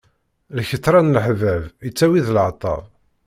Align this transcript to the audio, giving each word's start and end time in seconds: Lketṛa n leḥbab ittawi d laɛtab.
Lketṛa 0.57 1.01
n 1.01 1.13
leḥbab 1.15 1.63
ittawi 1.87 2.19
d 2.25 2.27
laɛtab. 2.35 2.83